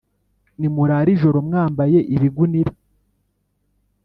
Nimurare 0.59 1.09
ijoro 1.15 1.37
mwambaye 1.47 1.99
ibigunira, 2.15 2.71